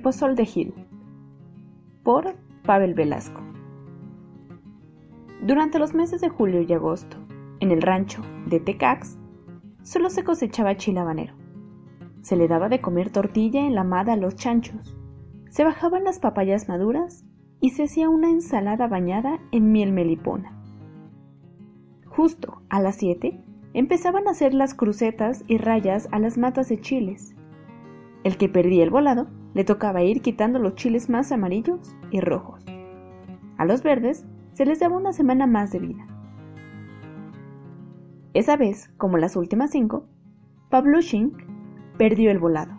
Pozol 0.00 0.34
de 0.34 0.46
Gil 0.46 0.74
por 2.02 2.34
Pavel 2.64 2.94
Velasco 2.94 3.42
Durante 5.42 5.78
los 5.78 5.94
meses 5.94 6.20
de 6.20 6.28
julio 6.30 6.62
y 6.62 6.72
agosto, 6.72 7.18
en 7.60 7.70
el 7.70 7.82
rancho 7.82 8.22
de 8.46 8.60
Tecax, 8.60 9.18
solo 9.82 10.08
se 10.08 10.24
cosechaba 10.24 10.76
chile 10.76 11.00
habanero. 11.00 11.34
Se 12.22 12.36
le 12.36 12.48
daba 12.48 12.68
de 12.68 12.80
comer 12.80 13.10
tortilla 13.10 13.60
enlamada 13.60 14.14
a 14.14 14.16
los 14.16 14.36
chanchos, 14.36 14.96
se 15.50 15.64
bajaban 15.64 16.04
las 16.04 16.18
papayas 16.18 16.68
maduras 16.68 17.24
y 17.60 17.70
se 17.70 17.84
hacía 17.84 18.08
una 18.08 18.30
ensalada 18.30 18.86
bañada 18.86 19.40
en 19.52 19.72
miel 19.72 19.92
melipona. 19.92 20.56
Justo 22.06 22.62
a 22.70 22.80
las 22.80 22.96
7 22.96 23.44
empezaban 23.74 24.26
a 24.26 24.30
hacer 24.30 24.54
las 24.54 24.74
crucetas 24.74 25.44
y 25.46 25.58
rayas 25.58 26.08
a 26.12 26.18
las 26.18 26.38
matas 26.38 26.68
de 26.68 26.80
chiles. 26.80 27.34
El 28.24 28.36
que 28.36 28.48
perdía 28.48 28.84
el 28.84 28.90
volado 28.90 29.28
le 29.54 29.64
tocaba 29.64 30.02
ir 30.02 30.22
quitando 30.22 30.58
los 30.58 30.74
chiles 30.74 31.08
más 31.08 31.32
amarillos 31.32 31.96
y 32.10 32.20
rojos. 32.20 32.64
A 33.56 33.64
los 33.64 33.82
verdes 33.82 34.24
se 34.52 34.64
les 34.64 34.80
daba 34.80 34.96
una 34.96 35.12
semana 35.12 35.46
más 35.46 35.72
de 35.72 35.78
vida. 35.80 36.06
Esa 38.32 38.56
vez, 38.56 38.90
como 38.96 39.18
las 39.18 39.36
últimas 39.36 39.70
cinco, 39.70 40.06
Pavlushing 40.70 41.32
perdió 41.98 42.30
el 42.30 42.38
volado. 42.38 42.72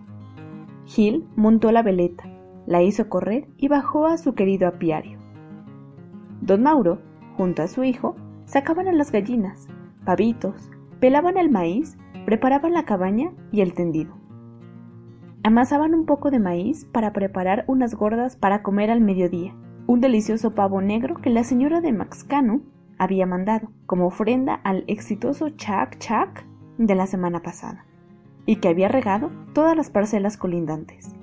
Gil 0.86 1.28
montó 1.36 1.72
la 1.72 1.84
veleta, 1.84 2.24
la 2.66 2.82
hizo 2.82 3.10
correr 3.10 3.48
y 3.58 3.68
bajó 3.68 4.08
a 4.08 4.18
su 4.18 4.34
querido 4.34 4.68
apiario. 4.68 5.20
Don 6.42 6.64
Mauro, 6.64 7.02
junto 7.36 7.62
a 7.62 7.68
su 7.68 7.84
hijo, 7.84 8.16
sacaban 8.46 8.88
a 8.88 8.94
las 8.94 9.12
gallinas, 9.12 9.68
pavitos, 10.06 10.70
pelaban 11.00 11.38
el 11.38 11.50
maíz, 11.50 11.98
preparaban 12.26 12.74
la 12.74 12.86
cabaña 12.86 13.32
y 13.52 13.62
el 13.62 13.74
tendido. 13.74 14.21
Amasaban 15.44 15.96
un 15.96 16.06
poco 16.06 16.30
de 16.30 16.38
maíz 16.38 16.86
para 16.86 17.14
preparar 17.14 17.66
unas 17.66 17.96
gordas 17.96 18.36
para 18.36 18.62
comer 18.62 18.92
al 18.92 19.02
mediodía, 19.02 19.56
un 19.88 20.00
delicioso 20.00 20.54
pavo 20.54 20.82
negro 20.82 21.16
que 21.16 21.32
la 21.32 21.44
señora 21.44 21.82
de 21.82 21.92
Maxcano 21.92 22.62
había 23.00 23.26
mandado 23.26 23.72
como 23.88 24.06
ofrenda 24.06 24.54
al 24.64 24.84
exitoso 24.86 25.50
Chac 25.50 25.98
Chac 25.98 26.46
de 26.78 26.94
la 26.94 27.08
semana 27.08 27.42
pasada, 27.42 27.86
y 28.46 28.58
que 28.58 28.68
había 28.68 28.88
regado 28.88 29.32
todas 29.54 29.76
las 29.76 29.90
parcelas 29.90 30.38
colindantes. 30.38 31.16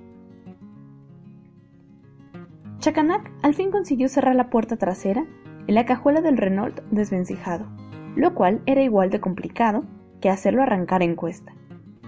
Chacanac 2.81 3.31
al 3.43 3.55
fin 3.55 3.71
consiguió 3.71 4.09
cerrar 4.09 4.35
la 4.35 4.51
puerta 4.51 4.77
trasera 4.77 5.27
en 5.69 5.75
la 5.77 5.87
cajuela 5.87 6.23
del 6.23 6.39
Renault 6.39 6.81
desvencijado, 6.91 7.67
lo 8.17 8.35
cual 8.35 8.63
era 8.67 8.83
igual 8.83 9.11
de 9.11 9.21
complicado 9.21 9.85
que 10.21 10.29
hacerlo 10.29 10.63
arrancar 10.63 11.05
en 11.05 11.15
cuesta. 11.15 11.53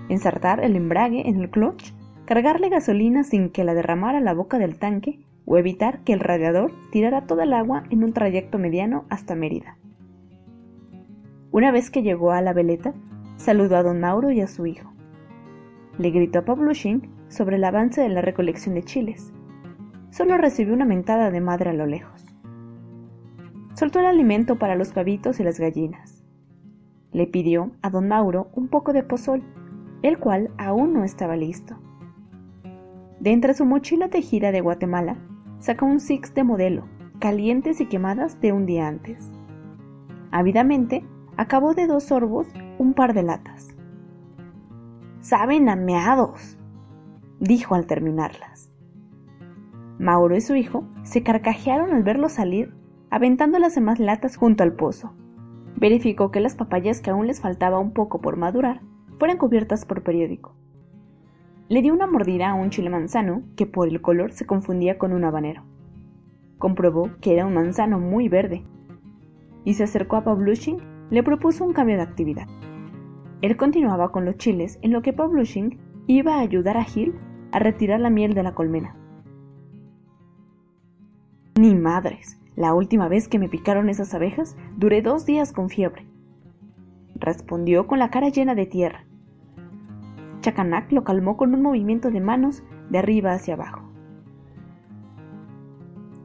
Ensartar 0.09 0.65
el 0.65 0.75
embrague 0.75 1.29
en 1.29 1.41
el 1.41 1.51
clutch, 1.51 1.93
cargarle 2.31 2.69
gasolina 2.69 3.25
sin 3.25 3.51
que 3.51 3.65
la 3.65 3.75
derramara 3.75 4.21
la 4.21 4.35
boca 4.35 4.61
del 4.61 4.79
tanque 4.79 5.19
o 5.47 5.59
evitar 5.59 6.05
que 6.05 6.13
el 6.13 6.21
radiador 6.21 6.71
tirara 6.93 7.27
toda 7.27 7.43
el 7.43 7.53
agua 7.53 7.83
en 7.91 8.05
un 8.05 8.13
trayecto 8.13 8.57
mediano 8.57 9.05
hasta 9.09 9.35
Mérida. 9.35 9.77
Una 11.51 11.73
vez 11.73 11.91
que 11.91 12.03
llegó 12.03 12.31
a 12.31 12.41
la 12.41 12.53
veleta, 12.53 12.95
saludó 13.35 13.77
a 13.77 13.83
don 13.83 13.99
Mauro 13.99 14.31
y 14.31 14.43
a 14.43 14.47
su 14.47 14.67
hijo. 14.67 14.93
Le 15.99 16.13
gritó 16.13 16.39
a 16.39 16.45
Pavlushing 16.45 17.11
sobre 17.27 17.57
el 17.57 17.65
avance 17.65 18.01
de 18.01 18.11
la 18.11 18.23
recolección 18.23 18.77
de 18.77 18.85
chiles. 18.85 19.33
Solo 20.11 20.37
recibió 20.37 20.73
una 20.73 20.85
mentada 20.85 21.33
de 21.33 21.41
madre 21.41 21.71
a 21.71 21.75
lo 21.75 21.87
lejos 21.87 22.31
soltó 23.81 23.99
el 23.99 24.05
alimento 24.05 24.57
para 24.57 24.75
los 24.75 24.93
pavitos 24.93 25.41
y 25.41 25.43
las 25.43 25.59
gallinas. 25.59 26.23
Le 27.13 27.27
pidió 27.27 27.71
a 27.81 27.89
don 27.89 28.09
Mauro 28.09 28.51
un 28.53 28.69
poco 28.69 28.93
de 28.93 29.03
pozol, 29.03 29.43
el 30.03 30.19
cual 30.19 30.51
aún 30.59 30.93
no 30.93 31.03
estaba 31.03 31.35
listo. 31.35 31.79
De 33.21 33.31
entre 33.31 33.55
su 33.55 33.67
mochila 33.67 34.09
tejida 34.09 34.51
de 34.51 34.63
Guatemala, 34.63 35.19
sacó 35.59 35.87
un 35.87 36.01
six 36.01 36.35
de 36.35 36.43
modelo, 36.43 36.89
calientes 37.19 37.81
y 37.81 37.87
quemadas 37.87 38.41
de 38.41 38.53
un 38.53 38.67
día 38.67 38.89
antes. 38.89 39.31
Ávidamente, 40.31 41.05
acabó 41.37 41.75
de 41.75 41.87
dos 41.87 42.05
sorbos 42.05 42.49
un 42.79 42.95
par 42.95 43.13
de 43.15 43.23
latas. 43.23 43.69
¡Saben 45.21 45.69
ameados! 45.69 46.57
dijo 47.41 47.75
al 47.75 47.87
terminarlas. 47.87 48.73
Mauro 49.99 50.35
y 50.35 50.41
su 50.41 50.57
hijo 50.57 50.89
se 51.03 51.23
carcajearon 51.23 51.93
al 51.93 52.03
verlo 52.03 52.31
salir 52.31 52.75
aventando 53.11 53.59
las 53.59 53.75
demás 53.75 53.99
latas 53.99 54.37
junto 54.37 54.63
al 54.63 54.73
pozo. 54.73 55.13
Verificó 55.77 56.31
que 56.31 56.41
las 56.41 56.55
papayas 56.55 57.01
que 57.01 57.11
aún 57.11 57.27
les 57.27 57.41
faltaba 57.41 57.79
un 57.79 57.93
poco 57.93 58.21
por 58.21 58.37
madurar 58.37 58.81
fueran 59.19 59.37
cubiertas 59.37 59.85
por 59.85 60.03
periódico. 60.03 60.55
Le 61.71 61.83
dio 61.83 61.95
una 61.95 62.09
mordida 62.09 62.51
a 62.51 62.55
un 62.55 62.71
chile 62.71 62.91
manzano 62.91 63.45
que 63.55 63.65
por 63.65 63.87
el 63.87 64.01
color 64.01 64.33
se 64.33 64.45
confundía 64.45 64.99
con 64.99 65.13
un 65.13 65.23
habanero. 65.23 65.63
Comprobó 66.59 67.13
que 67.21 67.33
era 67.33 67.47
un 67.47 67.55
manzano 67.55 68.01
muy 68.01 68.29
verde 68.29 68.65
y 69.65 69.75
se 69.75 69.85
acercó 69.85 70.17
a 70.17 70.25
Pavlushing 70.25 70.79
le 71.11 71.23
propuso 71.23 71.65
un 71.65 71.73
cambio 71.73 71.95
de 71.95 72.03
actividad. 72.03 72.49
Él 73.41 73.57
continuaba 73.57 74.11
con 74.11 74.25
los 74.25 74.37
chiles 74.37 74.81
en 74.83 74.91
lo 74.91 75.01
que 75.01 75.13
Pavlushing 75.13 75.79
iba 76.09 76.35
a 76.35 76.41
ayudar 76.41 76.77
a 76.77 76.83
Gil 76.83 77.15
a 77.53 77.61
retirar 77.61 78.01
la 78.01 78.11
miel 78.11 78.35
de 78.35 78.43
la 78.43 78.53
colmena. 78.53 78.97
Ni 81.57 81.77
madres, 81.77 82.41
la 82.57 82.75
última 82.75 83.07
vez 83.07 83.29
que 83.29 83.39
me 83.39 83.49
picaron 83.49 83.89
esas 83.89 84.13
abejas, 84.13 84.57
duré 84.77 85.03
dos 85.03 85.25
días 85.25 85.53
con 85.53 85.69
fiebre. 85.69 86.05
Respondió 87.15 87.87
con 87.87 88.01
la 88.01 88.11
cara 88.11 88.29
llena 88.29 88.57
de 88.57 88.67
tierra. 88.67 89.05
Chacanac 90.41 90.91
lo 90.93 91.05
calmó 91.05 91.37
con 91.37 91.55
un 91.55 91.63
movimiento 91.63 92.11
de 92.11 92.21
manos 92.21 92.63
de 92.89 92.99
arriba 92.99 93.33
hacia 93.33 93.55
abajo. 93.55 93.83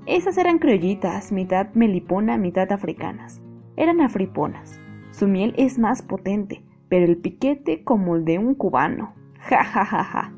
Esas 0.06 0.38
eran 0.38 0.60
criollitas, 0.60 1.32
mitad 1.32 1.74
melipona, 1.74 2.38
mitad 2.38 2.72
africanas. 2.72 3.42
Eran 3.76 4.02
afriponas. 4.02 4.80
Su 5.12 5.28
miel 5.28 5.54
es 5.58 5.80
más 5.80 6.02
potente, 6.02 6.64
pero 6.90 7.06
el 7.06 7.18
piquete 7.18 7.84
como 7.84 8.16
el 8.16 8.26
de 8.26 8.40
un 8.40 8.56
cubano. 8.56 9.14
Ja, 9.46 9.64
ja, 9.64 9.86
ja, 9.86 10.04
ja. 10.04 10.34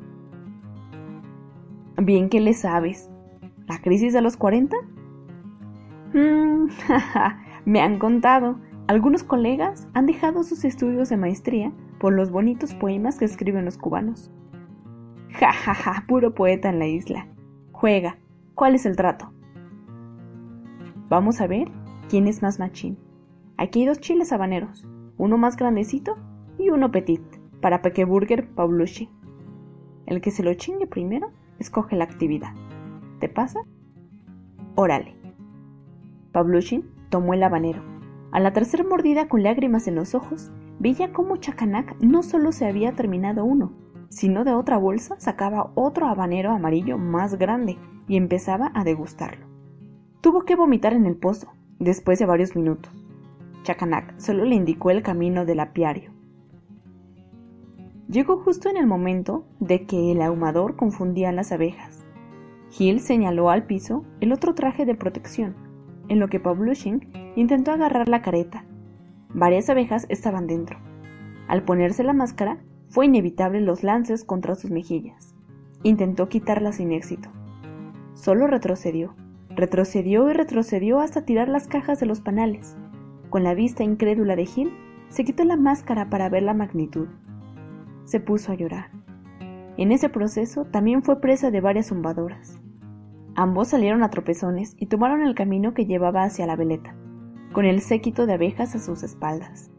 Bien 2.02 2.28
que 2.28 2.42
le 2.42 2.54
sabes. 2.54 3.10
¿La 3.66 3.80
crisis 3.80 4.12
de 4.12 4.22
los 4.22 4.36
40? 4.36 4.76
Mm, 6.14 6.68
me 7.66 7.82
han 7.82 8.00
contado. 8.00 8.60
Algunos 8.88 9.24
colegas 9.24 9.88
han 9.94 10.06
dejado 10.06 10.44
sus 10.44 10.66
estudios 10.66 11.08
de 11.08 11.16
maestría 11.16 11.72
por 12.00 12.14
los 12.14 12.32
bonitos 12.32 12.74
poemas 12.74 13.18
que 13.18 13.26
escriben 13.26 13.66
los 13.66 13.78
cubanos. 13.78 14.32
Ja, 15.32 15.52
ja, 15.52 15.74
ja, 15.74 16.06
puro 16.08 16.34
poeta 16.34 16.70
en 16.70 16.80
la 16.80 16.88
isla. 16.88 17.28
Juega. 17.72 18.18
¿Cuál 18.56 18.76
es 18.76 18.86
el 18.86 18.96
trato? 18.96 19.32
Vamos 21.10 21.42
a 21.42 21.48
ver 21.48 21.70
quién 22.10 22.28
es 22.28 22.42
más 22.42 22.60
machín. 22.60 22.98
Aquí 23.58 23.82
hay 23.82 23.88
dos 23.88 24.00
chiles 24.00 24.32
habaneros, 24.32 24.86
uno 25.18 25.38
más 25.38 25.58
grandecito 25.58 26.18
y 26.58 26.70
uno 26.70 26.92
petit, 26.92 27.22
para 27.62 27.82
Pequeburger 27.82 28.50
Paulucci. 28.50 29.10
El 30.06 30.22
que 30.22 30.32
se 30.32 30.44
lo 30.44 30.54
chingue 30.54 30.88
primero, 30.88 31.32
escoge 31.60 31.96
la 31.96 32.06
actividad. 32.06 32.54
¿Te 33.20 33.30
pasa? 33.30 33.62
Órale. 34.76 35.16
Pavlushin 36.32 36.90
tomó 37.10 37.34
el 37.34 37.44
habanero. 37.44 37.82
A 38.32 38.40
la 38.40 38.54
tercera 38.54 38.84
mordida, 38.84 39.28
con 39.28 39.44
lágrimas 39.44 39.88
en 39.88 39.96
los 39.96 40.14
ojos, 40.14 40.52
veía 40.80 41.12
cómo 41.12 41.38
Chacanac 41.38 41.96
no 42.02 42.24
solo 42.24 42.52
se 42.52 42.66
había 42.68 42.94
terminado 42.94 43.46
uno, 43.46 43.74
sino 44.10 44.44
de 44.44 44.54
otra 44.54 44.78
bolsa 44.78 45.16
sacaba 45.20 45.72
otro 45.76 46.08
habanero 46.08 46.52
amarillo 46.52 46.98
más 46.98 47.36
grande 47.36 47.78
y 48.08 48.18
empezaba 48.18 48.72
a 48.74 48.84
degustarlo. 48.84 49.46
Tuvo 50.22 50.44
que 50.44 50.56
vomitar 50.56 50.94
en 50.94 51.06
el 51.06 51.16
pozo, 51.16 51.54
después 51.80 52.20
de 52.20 52.26
varios 52.26 52.56
minutos. 52.56 52.92
Chacanac 53.64 54.18
solo 54.20 54.46
le 54.46 54.56
indicó 54.56 54.92
el 54.92 55.04
camino 55.04 55.46
del 55.46 55.60
apiario. 55.60 56.12
Llegó 58.10 58.38
justo 58.38 58.70
en 58.70 58.78
el 58.78 58.88
momento 58.88 59.46
de 59.60 59.86
que 59.86 60.12
el 60.12 60.22
ahumador 60.22 60.78
confundía 60.78 61.32
las 61.34 61.52
abejas. 61.52 62.06
Gil 62.70 63.02
señaló 63.02 63.50
al 63.50 63.66
piso 63.66 64.06
el 64.22 64.32
otro 64.32 64.56
traje 64.56 64.86
de 64.86 64.96
protección, 64.96 65.56
en 66.08 66.20
lo 66.20 66.30
que 66.30 66.40
Pavlushing 66.40 67.34
intentó 67.36 67.72
agarrar 67.72 68.08
la 68.08 68.22
careta. 68.22 68.66
Varias 69.34 69.70
abejas 69.70 70.06
estaban 70.10 70.48
dentro. 70.48 70.80
Al 71.48 71.64
ponerse 71.64 72.04
la 72.04 72.14
máscara, 72.14 72.60
fue 72.90 73.06
inevitable 73.06 73.62
los 73.62 73.84
lances 73.84 74.24
contra 74.24 74.56
sus 74.56 74.72
mejillas. 74.72 75.36
Intentó 75.84 76.30
quitarla 76.30 76.72
sin 76.72 76.92
éxito. 76.92 77.30
Solo 78.14 78.48
retrocedió, 78.48 79.16
retrocedió 79.50 80.30
y 80.30 80.34
retrocedió 80.34 81.00
hasta 81.00 81.26
tirar 81.26 81.50
las 81.50 81.68
cajas 81.68 82.00
de 82.00 82.06
los 82.06 82.22
panales. 82.22 82.78
Con 83.30 83.44
la 83.44 83.54
vista 83.54 83.84
incrédula 83.84 84.36
de 84.36 84.46
Gil, 84.46 84.72
se 85.10 85.24
quitó 85.24 85.44
la 85.44 85.58
máscara 85.58 86.10
para 86.10 86.30
ver 86.30 86.44
la 86.44 86.54
magnitud. 86.54 87.08
Se 88.06 88.20
puso 88.20 88.52
a 88.52 88.56
llorar. 88.56 88.92
En 89.78 89.92
ese 89.92 90.10
proceso 90.10 90.66
también 90.66 91.04
fue 91.04 91.22
presa 91.22 91.52
de 91.52 91.62
varias 91.62 91.90
zumbadoras. 91.90 92.60
Ambos 93.36 93.68
salieron 93.68 94.02
a 94.02 94.10
tropezones 94.10 94.76
y 94.80 94.88
tomaron 94.88 95.22
el 95.22 95.36
camino 95.36 95.74
que 95.74 95.86
llevaba 95.86 96.24
hacia 96.24 96.48
la 96.48 96.56
veleta, 96.56 96.96
con 97.54 97.66
el 97.66 97.82
séquito 97.82 98.26
de 98.26 98.34
abejas 98.34 98.76
a 98.76 98.80
sus 98.80 99.04
espaldas. 99.04 99.72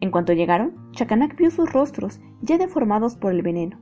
En 0.00 0.10
cuanto 0.10 0.32
llegaron, 0.32 0.72
Chacanac 0.92 1.36
vio 1.36 1.50
sus 1.50 1.72
rostros 1.72 2.20
ya 2.40 2.56
deformados 2.56 3.16
por 3.16 3.32
el 3.32 3.42
veneno. 3.42 3.78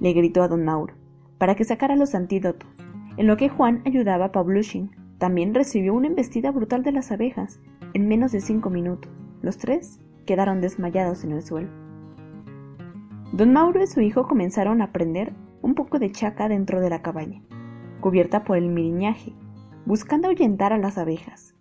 Le 0.00 0.12
gritó 0.12 0.42
a 0.42 0.48
don 0.48 0.64
Mauro, 0.64 0.94
para 1.38 1.54
que 1.54 1.64
sacara 1.64 1.96
los 1.96 2.14
antídotos, 2.14 2.68
en 3.16 3.26
lo 3.26 3.36
que 3.36 3.48
Juan 3.48 3.82
ayudaba 3.84 4.26
a 4.26 4.32
Pavlushin. 4.32 4.90
También 5.18 5.54
recibió 5.54 5.94
una 5.94 6.08
embestida 6.08 6.50
brutal 6.50 6.82
de 6.82 6.92
las 6.92 7.10
abejas 7.10 7.60
en 7.94 8.08
menos 8.08 8.32
de 8.32 8.40
cinco 8.40 8.68
minutos. 8.68 9.10
Los 9.40 9.56
tres 9.56 9.98
quedaron 10.26 10.60
desmayados 10.60 11.24
en 11.24 11.32
el 11.32 11.42
suelo. 11.42 11.70
Don 13.32 13.52
Mauro 13.52 13.82
y 13.82 13.86
su 13.86 14.00
hijo 14.00 14.26
comenzaron 14.26 14.82
a 14.82 14.92
prender 14.92 15.32
un 15.62 15.74
poco 15.74 15.98
de 15.98 16.12
chaca 16.12 16.48
dentro 16.48 16.80
de 16.80 16.90
la 16.90 17.02
cabaña, 17.02 17.42
cubierta 18.00 18.44
por 18.44 18.56
el 18.56 18.68
miriñaje, 18.68 19.32
buscando 19.86 20.26
ahuyentar 20.26 20.72
a 20.72 20.78
las 20.78 20.98
abejas. 20.98 21.54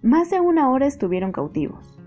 Más 0.00 0.30
de 0.30 0.40
una 0.40 0.70
hora 0.70 0.86
estuvieron 0.86 1.32
cautivos. 1.32 1.98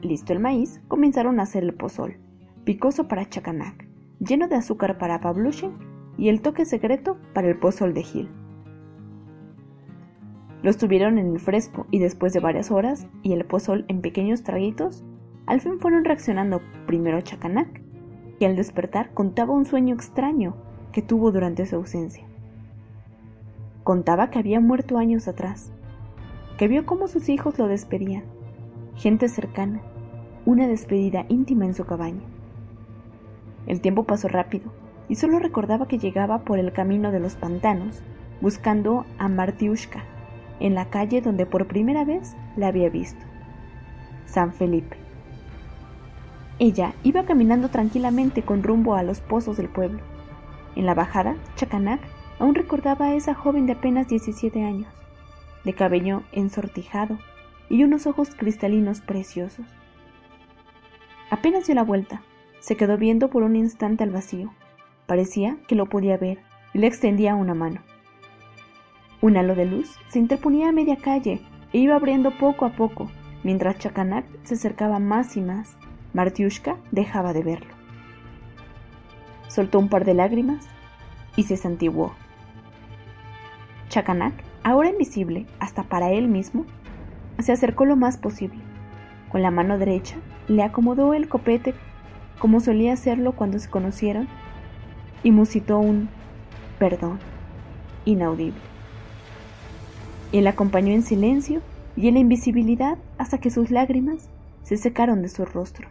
Listo 0.00 0.32
el 0.32 0.40
maíz, 0.40 0.80
comenzaron 0.88 1.38
a 1.38 1.42
hacer 1.42 1.62
el 1.62 1.74
pozol, 1.74 2.16
picoso 2.64 3.06
para 3.06 3.28
Chacanac, 3.28 3.86
lleno 4.18 4.48
de 4.48 4.56
azúcar 4.56 4.96
para 4.96 5.20
Pavlushin 5.20 5.72
y 6.16 6.30
el 6.30 6.40
toque 6.40 6.64
secreto 6.64 7.18
para 7.34 7.48
el 7.48 7.58
pozol 7.58 7.92
de 7.92 8.02
Gil. 8.02 8.30
Los 10.62 10.78
tuvieron 10.78 11.18
en 11.18 11.32
el 11.32 11.38
fresco 11.38 11.86
y 11.90 11.98
después 11.98 12.32
de 12.32 12.40
varias 12.40 12.70
horas 12.70 13.06
y 13.22 13.34
el 13.34 13.44
pozol 13.44 13.84
en 13.88 14.00
pequeños 14.00 14.42
traguitos, 14.42 15.04
al 15.44 15.60
fin 15.60 15.78
fueron 15.80 16.04
reaccionando 16.04 16.62
primero 16.86 17.20
Chacanac, 17.20 17.82
que 18.38 18.46
al 18.46 18.56
despertar 18.56 19.12
contaba 19.12 19.52
un 19.52 19.66
sueño 19.66 19.94
extraño 19.94 20.56
que 20.92 21.02
tuvo 21.02 21.30
durante 21.30 21.66
su 21.66 21.76
ausencia. 21.76 22.29
Contaba 23.90 24.30
que 24.30 24.38
había 24.38 24.60
muerto 24.60 24.98
años 24.98 25.26
atrás, 25.26 25.72
que 26.58 26.68
vio 26.68 26.86
cómo 26.86 27.08
sus 27.08 27.28
hijos 27.28 27.58
lo 27.58 27.66
despedían, 27.66 28.22
gente 28.94 29.28
cercana, 29.28 29.80
una 30.46 30.68
despedida 30.68 31.26
íntima 31.28 31.64
en 31.64 31.74
su 31.74 31.84
cabaña. 31.84 32.22
El 33.66 33.80
tiempo 33.80 34.04
pasó 34.04 34.28
rápido 34.28 34.70
y 35.08 35.16
solo 35.16 35.40
recordaba 35.40 35.88
que 35.88 35.98
llegaba 35.98 36.44
por 36.44 36.60
el 36.60 36.72
camino 36.72 37.10
de 37.10 37.18
los 37.18 37.34
pantanos 37.34 38.00
buscando 38.40 39.06
a 39.18 39.26
Martiushka 39.26 40.04
en 40.60 40.76
la 40.76 40.84
calle 40.84 41.20
donde 41.20 41.44
por 41.44 41.66
primera 41.66 42.04
vez 42.04 42.36
la 42.56 42.68
había 42.68 42.90
visto, 42.90 43.26
San 44.24 44.52
Felipe. 44.52 44.98
Ella 46.60 46.94
iba 47.02 47.24
caminando 47.24 47.70
tranquilamente 47.70 48.42
con 48.42 48.62
rumbo 48.62 48.94
a 48.94 49.02
los 49.02 49.20
pozos 49.20 49.56
del 49.56 49.68
pueblo. 49.68 49.98
En 50.76 50.86
la 50.86 50.94
bajada, 50.94 51.34
Chacanac 51.56 52.19
aún 52.40 52.54
recordaba 52.54 53.06
a 53.06 53.14
esa 53.14 53.34
joven 53.34 53.66
de 53.66 53.74
apenas 53.74 54.08
17 54.08 54.64
años, 54.64 54.92
de 55.62 55.74
cabello 55.74 56.22
ensortijado 56.32 57.18
y 57.68 57.84
unos 57.84 58.06
ojos 58.06 58.30
cristalinos 58.34 59.02
preciosos. 59.02 59.66
Apenas 61.30 61.66
dio 61.66 61.76
la 61.76 61.84
vuelta, 61.84 62.22
se 62.58 62.76
quedó 62.76 62.96
viendo 62.96 63.28
por 63.28 63.42
un 63.42 63.56
instante 63.56 64.04
al 64.04 64.10
vacío. 64.10 64.52
Parecía 65.06 65.58
que 65.68 65.74
lo 65.74 65.86
podía 65.86 66.16
ver 66.16 66.38
y 66.72 66.78
le 66.78 66.86
extendía 66.86 67.34
una 67.34 67.54
mano. 67.54 67.82
Un 69.20 69.36
halo 69.36 69.54
de 69.54 69.66
luz 69.66 69.98
se 70.08 70.18
interponía 70.18 70.70
a 70.70 70.72
media 70.72 70.96
calle 70.96 71.42
e 71.72 71.78
iba 71.78 71.94
abriendo 71.94 72.30
poco 72.38 72.64
a 72.64 72.70
poco, 72.70 73.10
mientras 73.44 73.78
Chacanac 73.78 74.24
se 74.44 74.54
acercaba 74.54 74.98
más 74.98 75.36
y 75.36 75.42
más. 75.42 75.76
Martiushka 76.14 76.78
dejaba 76.90 77.32
de 77.32 77.42
verlo. 77.42 77.74
Soltó 79.48 79.78
un 79.78 79.88
par 79.88 80.04
de 80.04 80.14
lágrimas 80.14 80.66
y 81.36 81.44
se 81.44 81.56
santiguó. 81.56 82.14
Chacanac, 83.90 84.32
ahora 84.62 84.88
invisible 84.88 85.46
hasta 85.58 85.82
para 85.82 86.12
él 86.12 86.28
mismo, 86.28 86.64
se 87.40 87.50
acercó 87.50 87.84
lo 87.84 87.96
más 87.96 88.16
posible. 88.16 88.60
Con 89.30 89.42
la 89.42 89.50
mano 89.50 89.78
derecha 89.78 90.16
le 90.48 90.62
acomodó 90.62 91.12
el 91.12 91.28
copete 91.28 91.74
como 92.38 92.60
solía 92.60 92.92
hacerlo 92.92 93.32
cuando 93.32 93.58
se 93.58 93.68
conocieron 93.68 94.28
y 95.24 95.32
musitó 95.32 95.78
un 95.78 96.08
perdón 96.78 97.18
inaudible. 98.04 98.60
Él 100.32 100.46
acompañó 100.46 100.92
en 100.92 101.02
silencio 101.02 101.60
y 101.96 102.06
en 102.06 102.14
la 102.14 102.20
invisibilidad 102.20 102.96
hasta 103.18 103.38
que 103.38 103.50
sus 103.50 103.72
lágrimas 103.72 104.30
se 104.62 104.76
secaron 104.76 105.20
de 105.20 105.28
su 105.28 105.44
rostro. 105.44 105.88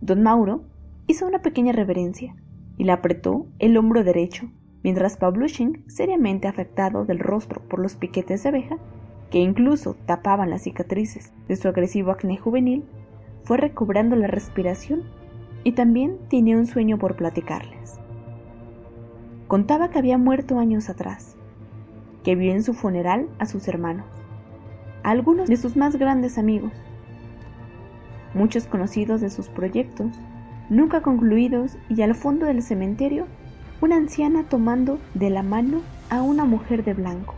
Don 0.00 0.22
Mauro 0.22 0.64
hizo 1.06 1.26
una 1.26 1.42
pequeña 1.42 1.72
reverencia 1.72 2.34
y 2.76 2.84
le 2.84 2.92
apretó 2.92 3.46
el 3.60 3.76
hombro 3.76 4.02
derecho, 4.02 4.50
mientras 4.82 5.16
Pavlushin, 5.16 5.84
seriamente 5.88 6.48
afectado 6.48 7.04
del 7.04 7.18
rostro 7.18 7.62
por 7.68 7.80
los 7.80 7.96
piquetes 7.96 8.42
de 8.42 8.48
abeja, 8.48 8.76
que 9.30 9.38
incluso 9.38 9.94
tapaban 10.06 10.50
las 10.50 10.62
cicatrices 10.62 11.32
de 11.48 11.56
su 11.56 11.68
agresivo 11.68 12.10
acné 12.10 12.36
juvenil, 12.36 12.84
fue 13.44 13.56
recobrando 13.56 14.16
la 14.16 14.26
respiración 14.26 15.02
y 15.64 15.72
también 15.72 16.18
tenía 16.28 16.56
un 16.56 16.66
sueño 16.66 16.98
por 16.98 17.16
platicarles. 17.16 18.00
Contaba 19.46 19.90
que 19.90 19.98
había 19.98 20.18
muerto 20.18 20.58
años 20.58 20.88
atrás, 20.88 21.36
que 22.24 22.34
vio 22.34 22.52
en 22.52 22.62
su 22.62 22.74
funeral 22.74 23.28
a 23.38 23.46
sus 23.46 23.66
hermanos, 23.68 24.06
a 25.02 25.10
algunos 25.10 25.48
de 25.48 25.56
sus 25.56 25.76
más 25.76 25.96
grandes 25.96 26.38
amigos, 26.38 26.72
muchos 28.34 28.66
conocidos 28.66 29.20
de 29.20 29.30
sus 29.30 29.48
proyectos, 29.48 30.18
nunca 30.68 31.02
concluidos, 31.02 31.76
y 31.88 32.02
al 32.02 32.14
fondo 32.14 32.46
del 32.46 32.62
cementerio, 32.62 33.26
una 33.80 33.96
anciana 33.96 34.44
tomando 34.44 34.98
de 35.14 35.30
la 35.30 35.42
mano 35.42 35.80
a 36.10 36.22
una 36.22 36.44
mujer 36.44 36.84
de 36.84 36.94
blanco. 36.94 37.34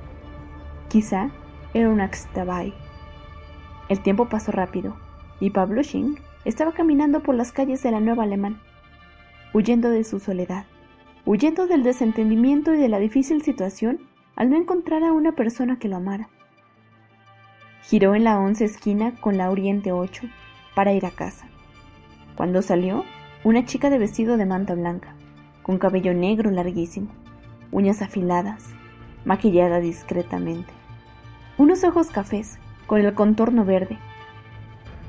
Quizá 0.88 1.30
era 1.72 1.88
una 1.88 2.08
Xtabai. 2.08 2.74
El 3.88 4.00
tiempo 4.00 4.28
pasó 4.28 4.50
rápido, 4.50 4.96
y 5.38 5.50
Pavlushin 5.50 6.18
estaba 6.44 6.72
caminando 6.72 7.20
por 7.20 7.34
las 7.34 7.52
calles 7.52 7.82
de 7.82 7.92
la 7.92 8.00
Nueva 8.00 8.24
Alemán, 8.24 8.60
huyendo 9.54 9.90
de 9.90 10.04
su 10.04 10.18
soledad, 10.18 10.64
huyendo 11.24 11.66
del 11.66 11.82
desentendimiento 11.84 12.74
y 12.74 12.78
de 12.78 12.88
la 12.88 12.98
difícil 12.98 13.42
situación 13.42 14.00
al 14.34 14.50
no 14.50 14.56
encontrar 14.56 15.04
a 15.04 15.12
una 15.12 15.32
persona 15.32 15.78
que 15.78 15.88
lo 15.88 15.96
amara. 15.96 16.28
Giró 17.84 18.14
en 18.14 18.24
la 18.24 18.38
once 18.38 18.64
esquina 18.64 19.14
con 19.20 19.36
la 19.36 19.50
Oriente 19.50 19.92
8 19.92 20.26
para 20.74 20.92
ir 20.92 21.06
a 21.06 21.10
casa. 21.10 21.46
Cuando 22.36 22.62
salió, 22.62 23.04
una 23.44 23.64
chica 23.64 23.90
de 23.90 23.98
vestido 23.98 24.36
de 24.36 24.46
manta 24.46 24.74
blanca, 24.74 25.14
con 25.62 25.78
cabello 25.78 26.12
negro 26.14 26.50
larguísimo, 26.50 27.08
uñas 27.70 28.02
afiladas, 28.02 28.64
maquillada 29.24 29.80
discretamente, 29.80 30.72
unos 31.58 31.84
ojos 31.84 32.08
cafés 32.08 32.58
con 32.86 33.00
el 33.00 33.14
contorno 33.14 33.64
verde. 33.64 33.98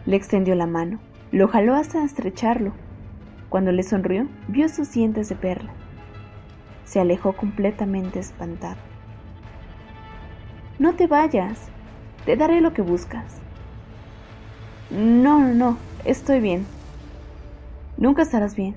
Le 0.06 0.16
extendió 0.16 0.56
la 0.56 0.68
mano, 0.68 1.00
lo 1.32 1.48
jaló 1.48 1.76
hasta 1.76 2.04
estrecharlo. 2.04 2.74
Cuando 3.50 3.72
le 3.72 3.84
sonrió, 3.84 4.28
vio 4.48 4.70
sus 4.70 4.92
dientes 4.92 5.30
de 5.30 5.36
perla. 5.36 5.72
Se 6.86 7.00
alejó 7.00 7.34
completamente 7.34 8.20
espantado. 8.20 8.78
No 10.80 10.94
te 10.94 11.08
vayas, 11.08 11.70
te 12.26 12.36
daré 12.36 12.62
lo 12.62 12.74
que 12.74 12.82
buscas. 12.82 13.26
No, 14.92 15.40
no, 15.40 15.54
no, 15.54 15.78
estoy 16.04 16.40
bien. 16.40 16.66
Nunca 17.98 18.24
estarás 18.24 18.56
bien. 18.56 18.76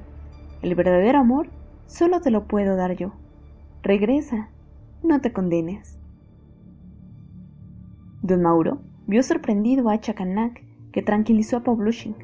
El 0.63 0.75
verdadero 0.75 1.19
amor 1.19 1.49
solo 1.87 2.21
te 2.21 2.31
lo 2.31 2.47
puedo 2.47 2.77
dar 2.77 2.97
yo. 2.97 3.13
Regresa, 3.83 4.49
no 5.03 5.21
te 5.21 5.33
condenes. 5.33 5.99
Don 8.23 8.43
Mauro 8.43 8.81
vio 9.07 9.23
sorprendido 9.23 9.89
a 9.89 10.01
Chacanac, 10.01 10.65
que 10.93 11.03
tranquilizó 11.03 11.59
a 11.59 11.63
Pavlushin. 11.63 12.17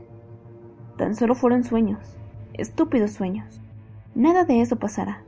Tan 0.97 1.14
solo 1.14 1.35
fueron 1.35 1.62
sueños, 1.62 2.16
estúpidos 2.54 3.12
sueños. 3.12 3.61
Nada 4.14 4.45
de 4.45 4.61
eso 4.61 4.76
pasará. 4.76 5.23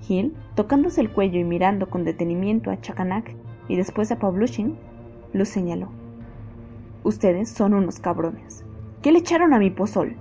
Gil, 0.00 0.34
tocándose 0.54 1.00
el 1.00 1.10
cuello 1.10 1.38
y 1.38 1.44
mirando 1.44 1.88
con 1.88 2.04
detenimiento 2.04 2.70
a 2.70 2.80
Chacanac 2.80 3.34
y 3.68 3.76
después 3.76 4.10
a 4.12 4.18
Pavlushin, 4.18 4.76
lo 5.32 5.44
señaló. 5.44 5.88
Ustedes 7.04 7.48
son 7.48 7.74
unos 7.74 8.00
cabrones. 8.00 8.64
¿Qué 9.02 9.12
le 9.12 9.18
echaron 9.18 9.54
a 9.54 9.58
mi 9.58 9.70
pozol? 9.70 10.16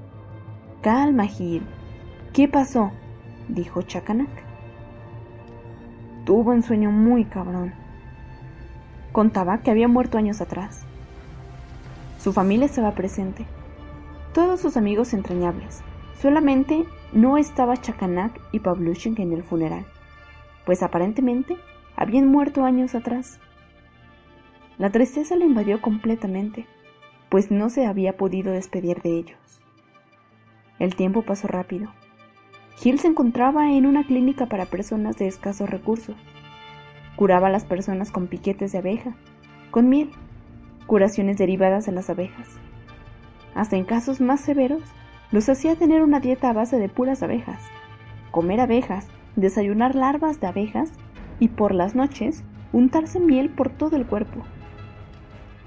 Calma, 0.81 1.25
Gil. 1.25 1.63
¿Qué 2.33 2.47
pasó? 2.47 2.91
dijo 3.47 3.83
Chacanac. 3.83 4.27
Tuvo 6.25 6.49
un 6.49 6.63
sueño 6.63 6.89
muy 6.89 7.25
cabrón. 7.25 7.75
Contaba 9.11 9.59
que 9.59 9.69
había 9.69 9.87
muerto 9.87 10.17
años 10.17 10.41
atrás. 10.41 10.83
Su 12.17 12.33
familia 12.33 12.65
estaba 12.65 12.95
presente. 12.95 13.45
Todos 14.33 14.61
sus 14.61 14.77
amigos 14.77 15.13
entrañables. 15.13 15.83
Solamente 16.19 16.85
no 17.11 17.37
estaba 17.37 17.77
Chacanac 17.77 18.41
y 18.51 18.61
Pavlushin 18.61 19.13
en 19.21 19.33
el 19.33 19.43
funeral, 19.43 19.85
pues 20.65 20.81
aparentemente 20.81 21.55
habían 21.95 22.27
muerto 22.27 22.63
años 22.63 22.95
atrás. 22.95 23.39
La 24.79 24.89
tristeza 24.89 25.35
le 25.35 25.45
invadió 25.45 25.81
completamente, 25.81 26.65
pues 27.29 27.51
no 27.51 27.69
se 27.69 27.85
había 27.85 28.17
podido 28.17 28.51
despedir 28.53 29.03
de 29.03 29.19
ellos. 29.19 29.61
El 30.79 30.95
tiempo 30.95 31.21
pasó 31.21 31.47
rápido. 31.47 31.91
Gil 32.77 32.99
se 32.99 33.07
encontraba 33.07 33.71
en 33.71 33.85
una 33.85 34.03
clínica 34.03 34.47
para 34.47 34.65
personas 34.65 35.17
de 35.17 35.27
escasos 35.27 35.69
recursos. 35.69 36.15
Curaba 37.15 37.47
a 37.47 37.51
las 37.51 37.65
personas 37.65 38.11
con 38.11 38.27
piquetes 38.27 38.71
de 38.71 38.79
abeja, 38.79 39.15
con 39.71 39.89
miel, 39.89 40.09
curaciones 40.87 41.37
derivadas 41.37 41.85
de 41.85 41.91
las 41.91 42.09
abejas. 42.09 42.47
Hasta 43.55 43.75
en 43.77 43.85
casos 43.85 44.19
más 44.19 44.41
severos, 44.41 44.83
los 45.31 45.47
hacía 45.49 45.75
tener 45.75 46.01
una 46.01 46.19
dieta 46.19 46.49
a 46.49 46.53
base 46.53 46.77
de 46.77 46.89
puras 46.89 47.23
abejas, 47.23 47.61
comer 48.31 48.59
abejas, 48.59 49.07
desayunar 49.35 49.95
larvas 49.95 50.39
de 50.39 50.47
abejas 50.47 50.91
y 51.39 51.47
por 51.49 51.73
las 51.73 51.95
noches 51.95 52.43
untarse 52.71 53.19
miel 53.19 53.49
por 53.49 53.69
todo 53.69 53.95
el 53.95 54.05
cuerpo. 54.05 54.43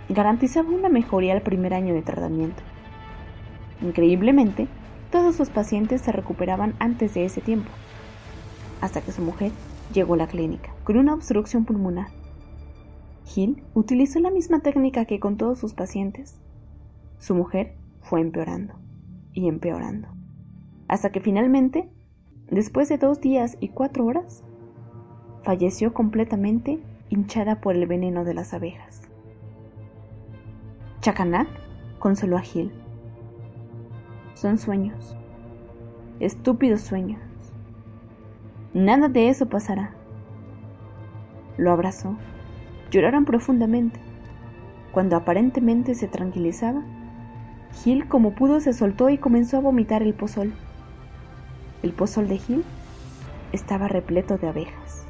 Garantizaba 0.09 0.71
una 0.71 0.89
mejoría 0.89 1.33
al 1.33 1.43
primer 1.43 1.75
año 1.75 1.95
de 1.95 2.03
tratamiento. 2.03 2.63
Increíblemente, 3.83 4.69
todos 5.11 5.37
sus 5.37 5.51
pacientes 5.51 6.01
se 6.01 6.13
recuperaban 6.13 6.75
antes 6.79 7.15
de 7.15 7.25
ese 7.25 7.41
tiempo, 7.41 7.71
hasta 8.81 9.01
que 9.01 9.13
su 9.13 9.23
mujer 9.23 9.53
llegó 9.93 10.15
a 10.15 10.19
la 10.19 10.27
clínica 10.27 10.73
con 10.85 10.97
una 10.97 11.15
obstrucción 11.15 11.65
pulmonar. 11.65 12.09
Hill 13.35 13.63
utilizó 13.75 14.21
la 14.21 14.31
misma 14.31 14.61
técnica 14.61 15.05
que 15.05 15.21
con 15.21 15.37
todos 15.37 15.59
sus 15.59 15.75
pacientes. 15.75 16.41
Su 17.19 17.35
mujer 17.35 17.75
fue 18.03 18.21
empeorando 18.21 18.75
y 19.33 19.49
empeorando, 19.49 20.09
hasta 20.89 21.11
que 21.11 21.21
finalmente, 21.21 21.89
después 22.51 22.89
de 22.89 22.99
dos 22.99 23.21
días 23.21 23.57
y 23.61 23.69
cuatro 23.69 24.07
horas, 24.07 24.45
falleció 25.43 25.93
completamente 25.93 26.79
hinchada 27.09 27.61
por 27.61 27.75
el 27.77 27.87
veneno 27.87 28.25
de 28.25 28.35
las 28.35 28.55
abejas. 28.55 29.03
Chacanak 31.01 31.49
consoló 31.99 32.37
a 32.37 32.41
Gil. 32.41 32.73
Son 34.37 34.59
sueños, 34.59 35.16
estúpidos 36.21 36.83
sueños. 36.83 37.23
Nada 38.75 39.09
de 39.09 39.31
eso 39.31 39.47
pasará. 39.47 39.93
Lo 41.57 41.73
abrazó. 41.73 42.19
Lloraron 42.90 43.25
profundamente. 43.25 43.99
Cuando 44.93 45.16
aparentemente 45.16 45.95
se 45.95 46.07
tranquilizaba, 46.07 46.83
Gil 47.83 48.09
como 48.09 48.35
pudo 48.35 48.61
se 48.61 48.75
soltó 48.75 49.09
y 49.09 49.16
comenzó 49.16 49.57
a 49.57 49.61
vomitar 49.61 50.02
el 50.02 50.12
pozol. 50.12 50.52
El 51.83 51.93
pozol 51.93 52.28
de 52.28 52.37
Gil 52.37 52.64
estaba 53.52 53.88
repleto 53.88 54.37
de 54.37 54.49
abejas. 54.49 55.06